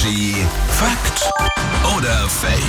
[0.00, 0.34] Energy
[0.68, 1.30] Fakt
[1.94, 2.60] oder Fake?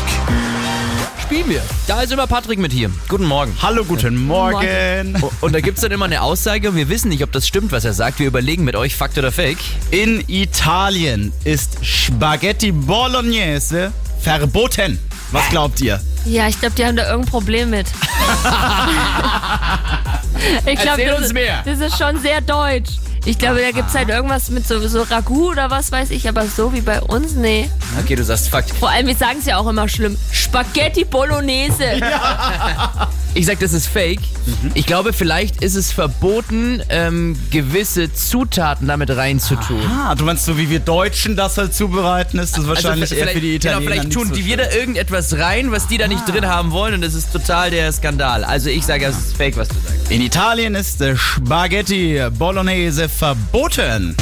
[1.21, 1.61] Spielen wir.
[1.87, 2.91] Da ist immer Patrick mit hier.
[3.07, 3.55] Guten Morgen.
[3.61, 5.15] Hallo, guten Morgen.
[5.39, 7.85] Und da gibt's dann immer eine Aussage und wir wissen nicht, ob das stimmt, was
[7.85, 8.19] er sagt.
[8.19, 9.59] Wir überlegen mit euch, Fakt oder Fake.
[9.91, 14.99] In Italien ist Spaghetti Bolognese verboten.
[15.31, 16.01] Was glaubt ihr?
[16.25, 17.87] Ja, ich glaube, die haben da irgendein Problem mit.
[20.65, 21.61] ich glaub, Erzähl das, uns ist- mehr.
[21.63, 22.89] Das ist schon sehr deutsch.
[23.23, 26.27] Ich glaube, da gibt es halt irgendwas mit so, so Ragout oder was weiß ich,
[26.27, 27.69] aber so wie bei uns, nee.
[27.99, 28.71] Okay, du sagst Fakt.
[28.71, 30.17] Vor allem, wir sagen es ja auch immer schlimm.
[30.31, 31.83] Spaghetti Bolognese.
[33.41, 34.19] Ich sag, das ist Fake.
[34.75, 39.81] Ich glaube, vielleicht ist es verboten, ähm, gewisse Zutaten damit reinzutun.
[39.89, 43.29] Ah, du meinst so, wie wir Deutschen das halt zubereiten, ist das wahrscheinlich Also eher
[43.29, 44.51] für die genau, Italiener vielleicht nicht tun so die schön.
[44.51, 47.91] wieder irgendetwas rein, was die da nicht drin haben wollen und das ist total der
[47.91, 48.43] Skandal.
[48.43, 50.11] Also ich sage, es ist Fake, was du sagst.
[50.11, 54.15] In Italien ist Spaghetti Bolognese verboten.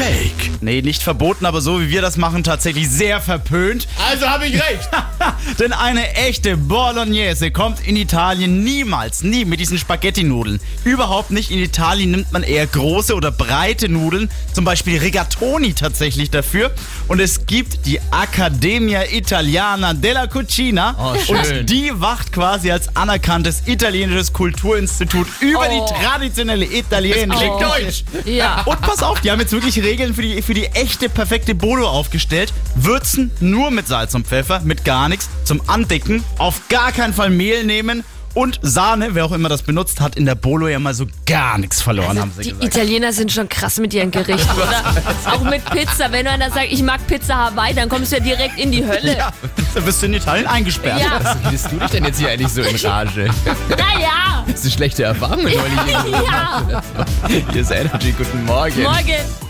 [0.00, 0.50] Fake.
[0.62, 3.86] Nee, nicht verboten, aber so wie wir das machen, tatsächlich sehr verpönt.
[4.10, 4.88] Also habe ich recht.
[5.58, 10.60] Denn eine echte Bolognese kommt in Italien niemals, nie mit diesen Spaghetti-Nudeln.
[10.84, 11.50] Überhaupt nicht.
[11.50, 16.70] In Italien nimmt man eher große oder breite Nudeln, zum Beispiel Rigatoni tatsächlich dafür.
[17.08, 20.94] Und es gibt die Accademia Italiana della Cucina.
[20.98, 21.36] Oh, schön.
[21.60, 25.86] und die wacht quasi als anerkanntes italienisches Kulturinstitut über Oh.
[25.88, 27.58] die traditionelle italienische Oh.
[27.58, 28.04] Küche.
[28.24, 28.62] Ja.
[28.64, 31.88] Und pass auf, die haben jetzt wirklich Regeln für die, für die echte, perfekte Bolo
[31.88, 32.52] aufgestellt.
[32.76, 35.28] Würzen nur mit Salz und Pfeffer, mit gar nichts.
[35.42, 38.04] Zum Andicken auf gar keinen Fall Mehl nehmen.
[38.32, 41.58] Und Sahne, wer auch immer das benutzt, hat in der Bolo ja mal so gar
[41.58, 42.76] nichts verloren, haben sie Die gesagt.
[42.76, 44.94] Italiener sind schon krass mit ihren Gerichten, oder?
[45.34, 46.12] Auch mit Pizza.
[46.12, 49.18] Wenn einer sagt, ich mag Pizza Hawaii, dann kommst du ja direkt in die Hölle.
[49.18, 49.32] Ja,
[49.74, 51.00] da bist du in Italien eingesperrt.
[51.00, 51.36] Ja.
[51.42, 53.28] Wie bist du dich denn jetzt hier eigentlich so in Rage?
[53.70, 54.44] Naja.
[54.46, 56.22] Das ist eine schlechte Erfahrung mit heute hier.
[56.24, 56.82] Ja.
[57.26, 58.84] Hier ist Energy, guten Morgen.
[58.84, 59.49] Morgen.